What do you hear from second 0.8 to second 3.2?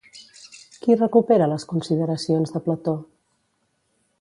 Qui recupera les consideracions de Plató?